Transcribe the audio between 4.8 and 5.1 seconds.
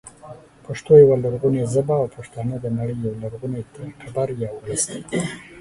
دی